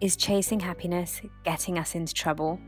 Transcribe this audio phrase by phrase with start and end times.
[0.00, 2.60] Is chasing happiness getting us into trouble?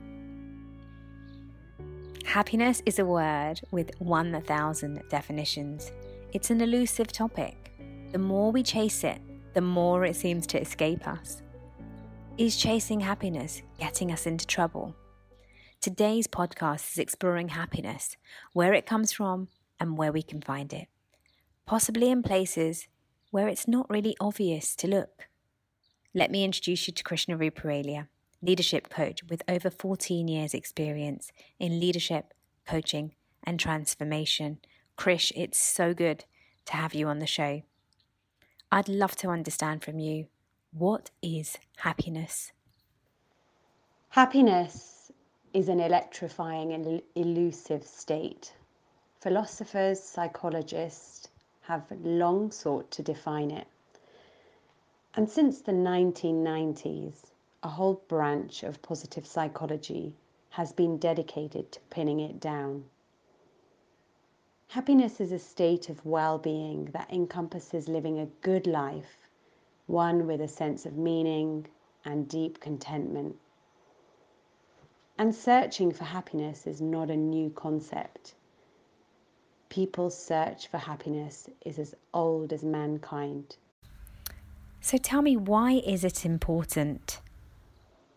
[2.25, 5.93] Happiness is a word with 1,000 definitions.
[6.32, 7.72] It's an elusive topic.
[8.11, 9.21] The more we chase it,
[9.54, 11.40] the more it seems to escape us.
[12.36, 14.96] Is chasing happiness getting us into trouble?
[15.81, 18.17] Today's podcast is exploring happiness,
[18.54, 19.46] where it comes from,
[19.79, 20.89] and where we can find it.
[21.64, 22.89] Possibly in places
[23.31, 25.29] where it's not really obvious to look.
[26.13, 28.09] Let me introduce you to Krishna Ruparelia,
[28.43, 32.34] leadership coach with over 14 years' experience in leadership,
[32.67, 33.14] coaching,
[33.45, 34.59] and transformation.
[34.98, 36.25] Krish, it's so good
[36.64, 37.62] to have you on the show.
[38.73, 40.27] I'd love to understand from you
[40.73, 42.50] what is happiness?
[44.08, 45.12] Happiness
[45.55, 48.53] is an electrifying and elusive state.
[49.20, 51.28] Philosophers, psychologists
[51.62, 53.69] have long sought to define it.
[55.12, 57.33] And since the 1990s,
[57.64, 60.14] a whole branch of positive psychology
[60.50, 62.84] has been dedicated to pinning it down.
[64.69, 69.28] Happiness is a state of well being that encompasses living a good life,
[69.89, 71.67] one with a sense of meaning
[72.05, 73.36] and deep contentment.
[75.19, 78.36] And searching for happiness is not a new concept.
[79.69, 83.56] People's search for happiness is as old as mankind.
[84.83, 87.20] So tell me, why is it important?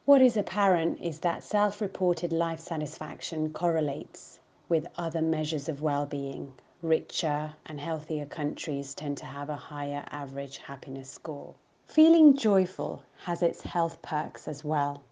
[0.05, 6.05] What is apparent is that self reported life satisfaction correlates with other measures of well
[6.05, 6.53] being.
[6.81, 11.53] Richer and healthier countries tend to have a higher average happiness score.
[11.87, 15.03] Feeling joyful has its health perks as well.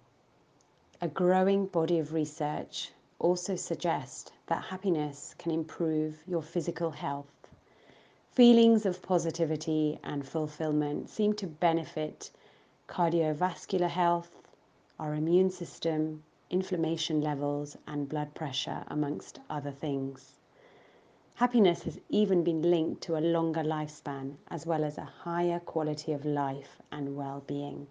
[1.02, 7.41] A growing body of research also suggests that happiness can improve your physical health
[8.36, 12.32] Feelings of positivity and fulfillment seem to benefit
[12.88, 14.32] cardiovascular health,
[14.98, 20.38] our immune system, inflammation levels, and blood pressure, amongst other things.
[21.36, 26.14] Happiness has even been linked to a longer lifespan as well as a higher quality
[26.14, 27.86] of life and well being.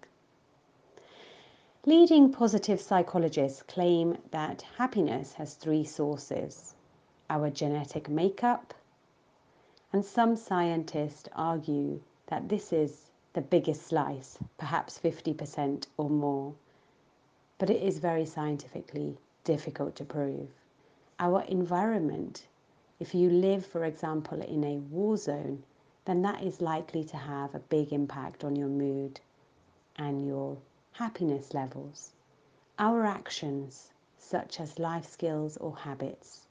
[1.85, 6.73] Leading positive psychologists claim that happiness has three sources
[7.29, 8.73] our genetic makeup,
[9.93, 16.53] and some scientists argue that this is the biggest slice, perhaps 50% or more.
[17.57, 20.49] But it is very scientifically difficult to prove.
[21.19, 22.47] Our environment,
[22.99, 25.63] if you live, for example, in a war zone,
[26.05, 29.19] then that is likely to have a big impact on your mood
[29.97, 30.57] and your
[30.93, 32.11] happiness levels.
[32.79, 36.47] Our actions, such as life skills or habits,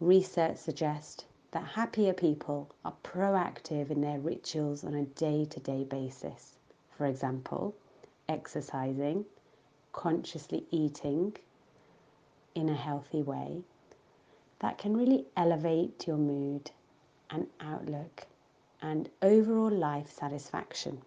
[0.00, 5.84] research suggests that happier people are proactive in their rituals on a day to day
[5.84, 6.56] basis.
[6.96, 7.74] For example,
[8.28, 9.24] exercising,
[9.92, 11.36] consciously eating
[12.54, 13.62] in a healthy way,
[14.60, 16.70] that can really elevate your mood
[17.30, 18.26] and outlook
[18.80, 21.02] and overall life satisfaction.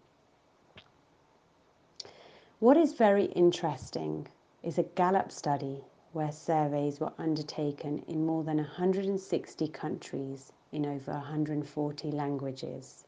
[2.60, 4.28] What is very interesting
[4.64, 5.84] is a Gallup study
[6.16, 13.04] where surveys were undertaken in more than 160 countries in over 140 languages.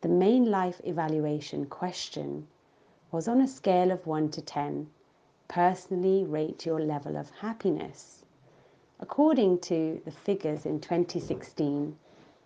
[0.00, 2.48] The main life evaluation question
[3.12, 4.88] was on a scale of 1 to 10,
[5.46, 8.24] personally rate your level of happiness.
[8.98, 11.98] According to the figures in 2016,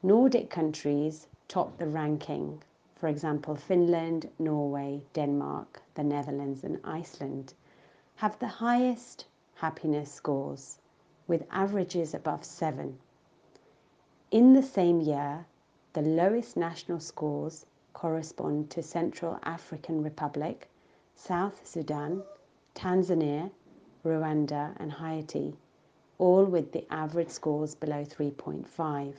[0.02, 2.60] Nordic countries topped the ranking.
[2.96, 7.54] For example, Finland, Norway, Denmark, the Netherlands, and Iceland
[8.16, 9.26] have the highest
[9.64, 10.76] happiness scores,
[11.26, 12.98] with averages above 7.
[14.30, 15.46] In the same year,
[15.94, 17.64] the lowest national scores
[17.94, 20.68] correspond to Central African Republic,
[21.16, 22.22] South Sudan,
[22.74, 23.50] Tanzania,
[24.04, 25.56] Rwanda, and Haiti,
[26.18, 29.14] all with the average scores below 3.5.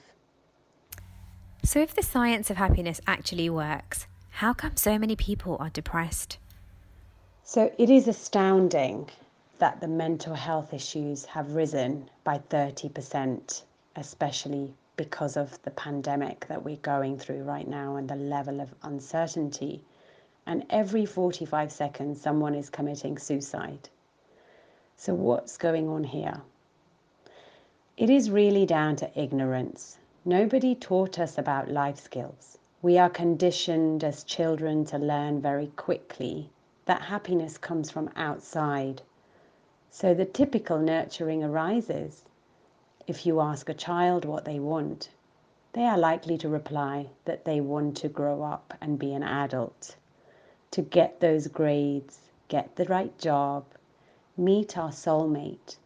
[1.64, 4.06] So, if the science of happiness actually works,
[4.42, 6.38] how come so many people are depressed?
[7.42, 9.10] So, it is astounding
[9.58, 13.64] that the mental health issues have risen by 30%,
[13.96, 18.74] especially because of the pandemic that we're going through right now and the level of
[18.84, 19.82] uncertainty.
[20.46, 23.90] And every 45 seconds, someone is committing suicide.
[24.98, 26.42] So, what's going on here?
[27.98, 29.98] It is really down to ignorance.
[30.26, 32.58] Nobody taught us about life skills.
[32.82, 36.50] We are conditioned as children to learn very quickly
[36.86, 39.02] that happiness comes from outside
[39.98, 42.24] so the typical nurturing arises.
[43.08, 45.08] If you ask a child what they want,
[45.72, 49.96] they are likely to reply that they want to grow up and be an adult.
[50.72, 52.20] to get those grades,
[52.50, 53.64] get the right job,
[54.36, 55.78] meet our soulmate.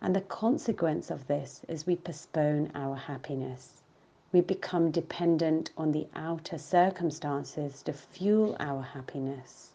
[0.00, 3.84] And the consequence of this is we postpone our happiness.
[4.32, 9.70] We become dependent on the outer circumstances to fuel our happiness.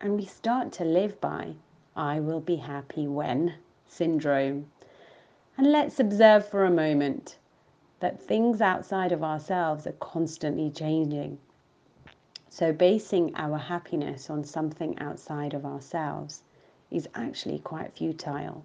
[0.00, 1.54] And we start to live by
[2.00, 3.56] I will be happy when
[3.86, 4.70] syndrome.
[5.58, 7.36] And let's observe for a moment
[7.98, 11.36] that things outside of ourselves are constantly changing.
[12.48, 16.42] So, basing our happiness on something outside of ourselves
[16.90, 18.64] is actually quite futile.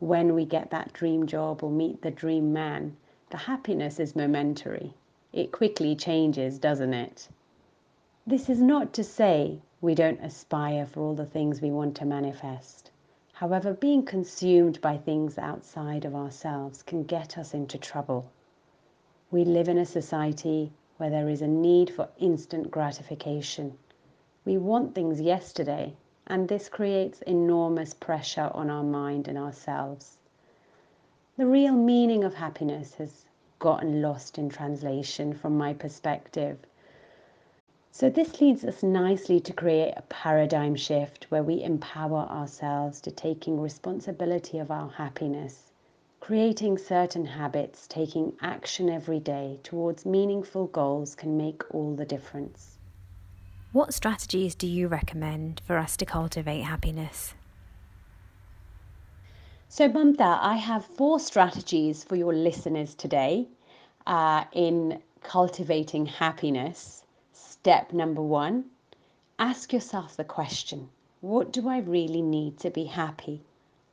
[0.00, 2.96] When we get that dream job or meet the dream man,
[3.30, 4.92] the happiness is momentary.
[5.32, 7.28] It quickly changes, doesn't it?
[8.26, 12.04] This is not to say we don't aspire for all the things we want to
[12.04, 12.90] manifest.
[13.32, 18.30] However, being consumed by things outside of ourselves can get us into trouble.
[19.30, 23.78] We live in a society where there is a need for instant gratification.
[24.44, 25.94] We want things yesterday,
[26.26, 30.18] and this creates enormous pressure on our mind and ourselves.
[31.38, 33.24] The real meaning of happiness has
[33.58, 36.58] gotten lost in translation from my perspective.
[37.92, 43.10] So, this leads us nicely to create a paradigm shift where we empower ourselves to
[43.10, 45.70] taking responsibility of our happiness
[46.20, 52.76] Creating certain habits, taking action every day towards meaningful goals can make all the difference.
[53.72, 57.34] What strategies do you recommend for us to cultivate happiness?
[59.68, 63.48] So, Mamta, I have four strategies for your listeners today
[64.06, 66.99] uh, in cultivating happiness.
[67.62, 68.70] Step number one
[69.38, 70.88] ask yourself the question
[71.20, 73.42] What do I really need to be happy?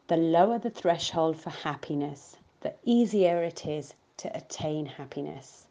[0.08, 5.68] the lower the threshold for happiness, the easier it is to attain happiness.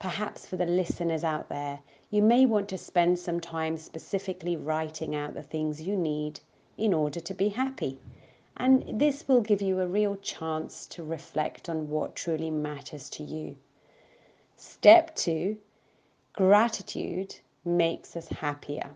[0.00, 1.78] Perhaps for the listeners out there,
[2.10, 6.40] you may want to spend some time specifically writing out the things you need
[6.76, 7.96] in order to be happy.
[8.56, 13.22] And this will give you a real chance to reflect on what truly matters to
[13.22, 13.54] you.
[14.56, 15.58] Step two
[16.36, 17.34] gratitude
[17.64, 18.90] makes us happier.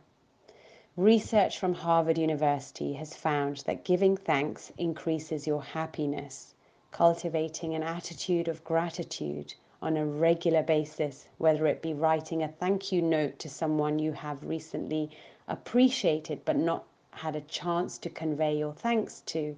[0.95, 6.55] Research from Harvard University has found that giving thanks increases your happiness.
[6.91, 12.93] Cultivating an attitude of gratitude on a regular basis, whether it be writing a thank
[12.93, 15.11] you note to someone you have recently
[15.49, 19.57] appreciated but not had a chance to convey your thanks to,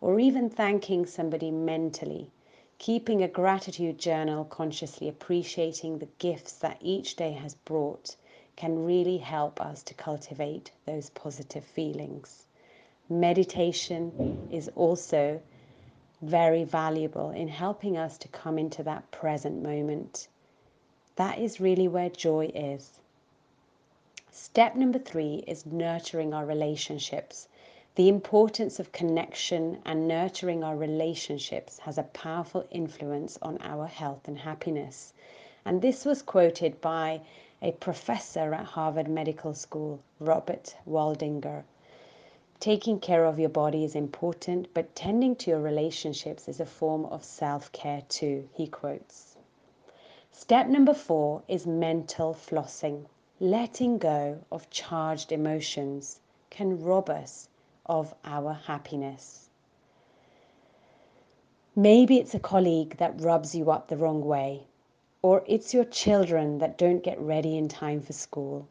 [0.00, 2.30] or even thanking somebody mentally.
[2.78, 8.14] Keeping a gratitude journal, consciously appreciating the gifts that each day has brought
[8.54, 12.46] can really help us to cultivate those positive feelings.
[13.08, 15.42] Meditation is also
[16.22, 20.28] very valuable in helping us to come into that present moment.
[21.16, 23.00] That is really where joy is.
[24.30, 27.47] Step number three is nurturing our relationships.
[27.98, 34.28] The importance of connection and nurturing our relationships has a powerful influence on our health
[34.28, 35.12] and happiness.
[35.64, 37.22] And this was quoted by
[37.60, 41.64] a professor at Harvard Medical School, Robert Waldinger.
[42.60, 47.04] Taking care of your body is important, but tending to your relationships is a form
[47.06, 49.36] of self care too, he quotes.
[50.30, 53.06] Step number four is mental flossing.
[53.40, 57.48] Letting go of charged emotions can rob us
[57.88, 59.48] of our happiness.
[61.74, 64.66] Maybe it's a colleague that rubs you up the wrong way,
[65.22, 68.66] or it's your children that don't get ready in time for school.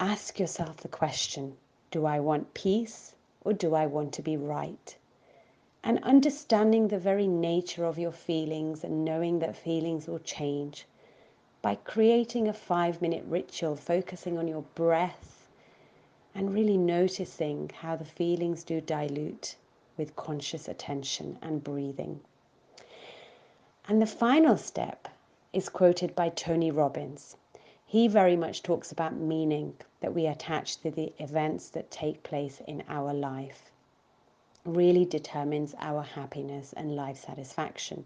[0.00, 1.56] Ask yourself the question
[1.90, 4.96] do I want peace or do I want to be right?
[5.82, 10.86] And understanding the very nature of your feelings and knowing that feelings will change
[11.62, 15.35] by creating a five minute ritual focusing on your breath
[16.36, 19.56] and really noticing how the feelings do dilute
[19.96, 22.20] with conscious attention and breathing.
[23.88, 25.08] And the final step
[25.54, 27.36] is quoted by Tony Robbins.
[27.86, 32.60] He very much talks about meaning that we attach to the events that take place
[32.66, 33.70] in our life.
[34.66, 38.04] Really determines our happiness and life satisfaction.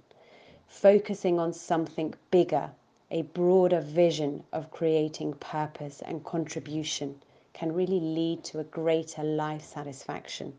[0.69, 2.71] Focusing on something bigger,
[3.11, 7.21] a broader vision of creating purpose and contribution
[7.53, 10.53] can really lead to a greater life satisfaction.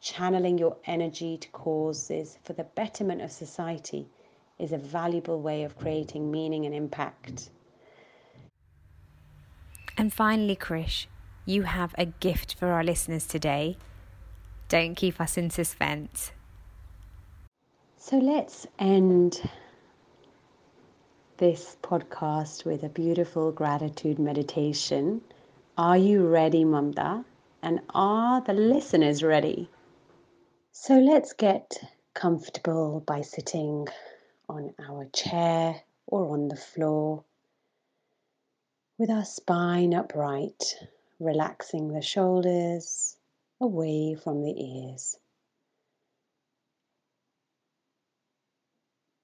[0.00, 4.06] Channeling your energy to causes for the betterment of society
[4.58, 7.50] is a valuable way of creating meaning and impact.
[9.96, 11.06] And finally, Krish,
[11.44, 13.76] you have a gift for our listeners today.
[14.68, 16.32] Don't keep us in suspense.
[17.98, 19.40] So let's end
[21.36, 25.20] this podcast with a beautiful gratitude meditation
[25.78, 27.24] Are you ready, Mamta?
[27.62, 29.70] And are the listeners ready?
[30.70, 31.78] So let's get
[32.12, 33.88] comfortable by sitting
[34.50, 37.24] on our chair or on the floor
[38.98, 40.76] with our spine upright,
[41.18, 43.16] relaxing the shoulders
[43.58, 45.16] away from the ears.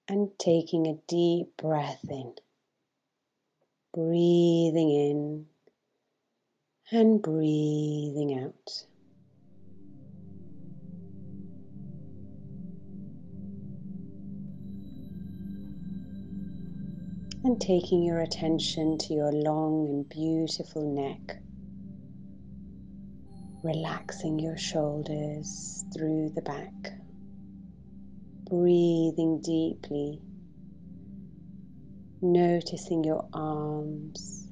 [0.09, 2.33] And taking a deep breath in,
[3.93, 5.47] breathing in
[6.91, 8.85] and breathing out.
[17.45, 21.39] And taking your attention to your long and beautiful neck,
[23.63, 26.93] relaxing your shoulders through the back,
[28.49, 30.21] breathing deeply,
[32.23, 34.48] noticing your arms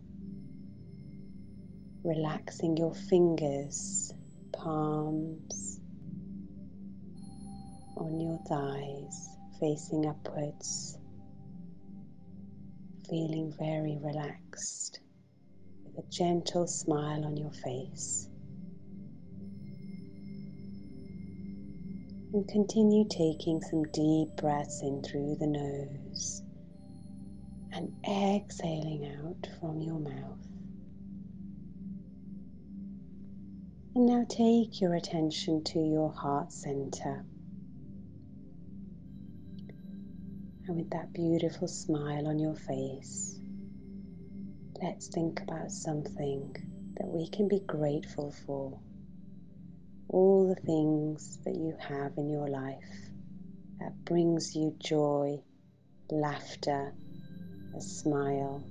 [2.07, 4.15] relaxing your fingers,
[4.53, 5.81] palms
[7.97, 10.97] on your thighs, facing upwards,
[13.11, 15.01] feeling very relaxed
[15.85, 18.29] with a gentle smile on your face.
[22.33, 26.43] And continue taking some deep breaths in through the nose
[27.73, 30.46] and exhaling out from your mouth.
[33.97, 37.25] And now take your attention to your heart center.
[40.67, 43.41] And with that beautiful smile on your face,
[44.83, 46.55] let's think about something
[46.99, 48.79] that we can be grateful for.
[50.09, 53.09] All the things that you have in your life
[53.81, 55.41] that brings you joy,
[56.11, 56.93] laughter,
[57.75, 58.63] a smile.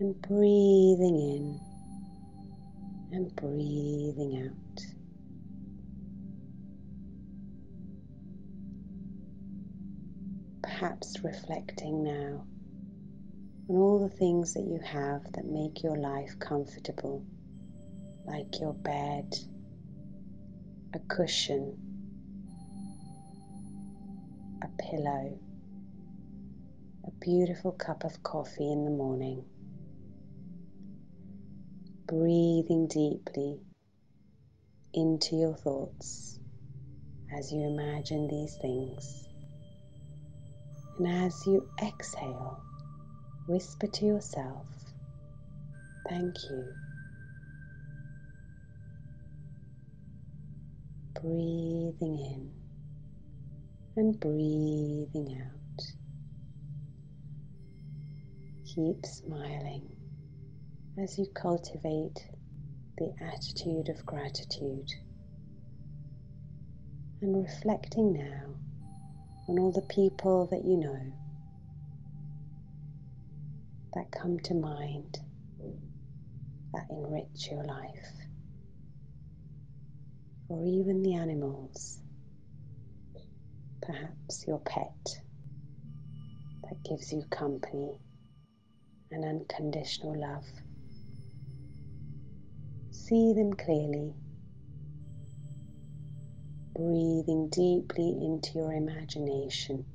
[0.00, 1.67] And breathing in
[3.12, 4.82] and breathing out.
[10.62, 12.44] Perhaps reflecting now
[13.68, 17.24] on all the things that you have that make your life comfortable,
[18.26, 19.34] like your bed,
[20.94, 21.76] a cushion,
[24.62, 25.38] a pillow,
[27.06, 29.44] a beautiful cup of coffee in the morning
[32.08, 33.60] breathing deeply
[34.94, 36.40] into your thoughts
[37.38, 39.28] as you imagine these things.
[40.98, 42.60] And as you exhale,
[43.46, 44.66] whisper to yourself,
[46.08, 46.64] Thank you.
[51.20, 52.52] Breathing in
[53.96, 55.84] and breathing out.
[58.74, 59.97] Keep smiling
[61.00, 62.26] as you cultivate
[62.96, 64.90] the attitude of gratitude.
[67.20, 68.54] And reflecting now
[69.48, 71.12] on all the people that you know
[73.94, 75.18] that come to mind
[76.72, 78.12] that enrich your life,
[80.48, 82.00] or even the animals,
[83.82, 85.20] perhaps your pet
[86.64, 87.92] that gives you company
[89.10, 90.44] and unconditional love
[93.08, 94.12] see them clearly.
[96.74, 99.86] Breathing deeply into your imagination.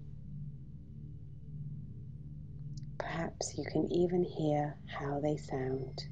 [2.98, 6.04] Perhaps you can even hear how they sound.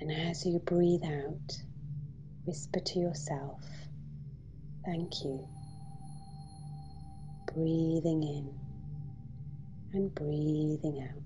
[0.00, 1.56] And as you breathe out,
[2.44, 3.62] whisper to yourself,
[4.84, 5.48] Thank you.
[7.54, 8.54] Breathing in
[9.94, 11.25] and breathing out.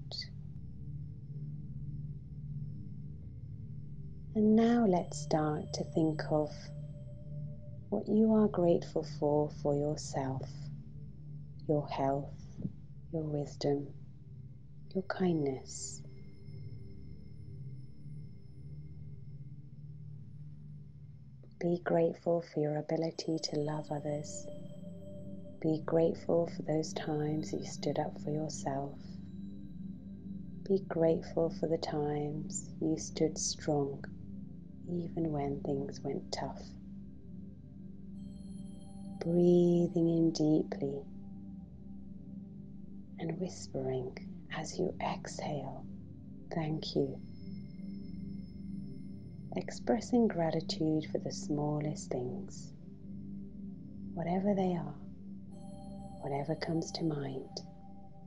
[4.41, 6.51] And now let's start to think of
[7.91, 10.49] what you are grateful for for yourself,
[11.69, 12.33] your health,
[13.13, 13.89] your wisdom,
[14.95, 16.01] your kindness.
[21.61, 24.47] Be grateful for your ability to love others.
[25.61, 28.99] Be grateful for those times you stood up for yourself.
[30.67, 34.03] Be grateful for the times you stood strong
[34.93, 36.63] even when things went tough.
[39.21, 41.03] Breathing in deeply
[43.21, 44.17] and whispering
[44.57, 45.85] as you exhale,
[46.55, 47.19] thank you.
[49.57, 52.73] Expressing gratitude for the smallest things,
[54.15, 54.95] whatever they are,
[56.23, 57.49] whatever comes to mind,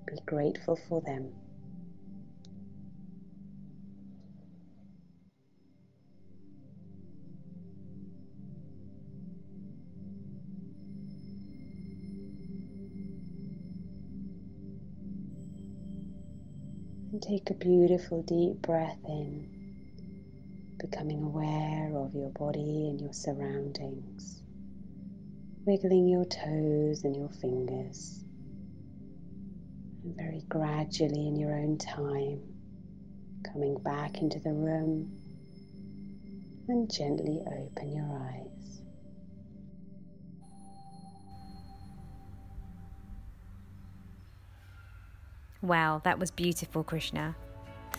[0.08, 1.34] Be grateful for them.
[17.24, 19.48] Take a beautiful deep breath in,
[20.78, 24.42] becoming aware of your body and your surroundings,
[25.66, 28.26] wiggling your toes and your fingers,
[30.04, 32.42] and very gradually in your own time,
[33.54, 35.10] coming back into the room
[36.68, 38.53] and gently open your eyes.
[45.64, 47.38] Wow, that was beautiful, Krishna.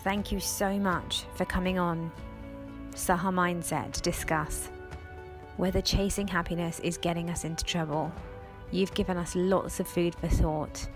[0.00, 2.12] Thank you so much for coming on
[2.90, 4.68] Saha Mindset to discuss
[5.56, 8.12] whether chasing happiness is getting us into trouble.
[8.70, 10.86] You've given us lots of food for thought,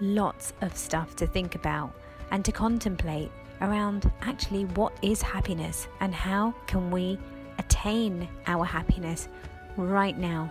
[0.00, 1.92] lots of stuff to think about
[2.30, 3.30] and to contemplate
[3.60, 7.18] around actually what is happiness and how can we
[7.58, 9.28] attain our happiness
[9.76, 10.50] right now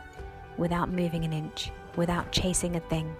[0.58, 3.16] without moving an inch, without chasing a thing.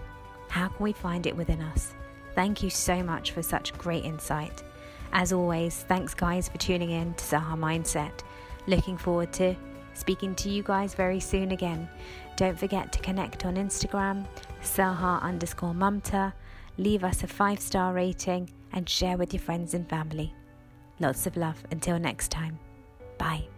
[0.48, 1.92] How can we find it within us?
[2.36, 4.62] Thank you so much for such great insight.
[5.12, 8.12] As always, thanks guys for tuning in to Saha Mindset.
[8.68, 9.56] Looking forward to
[9.94, 11.88] speaking to you guys very soon again.
[12.36, 14.26] Don't forget to connect on Instagram,
[14.62, 16.34] Saha underscore Mamta,
[16.76, 20.34] leave us a five star rating, and share with your friends and family.
[21.00, 22.58] Lots of love until next time.
[23.16, 23.48] Bye.